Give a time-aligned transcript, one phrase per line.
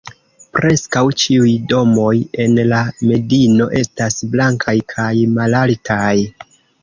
[0.57, 2.13] Preskaŭ ĉiuj domoj
[2.45, 2.79] en la
[3.11, 6.15] medino estas blankaj kaj malaltaj.